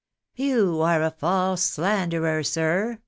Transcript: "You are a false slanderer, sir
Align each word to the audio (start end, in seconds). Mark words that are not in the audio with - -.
"You 0.51 0.81
are 0.81 1.03
a 1.03 1.11
false 1.11 1.61
slanderer, 1.61 2.41
sir 2.41 2.97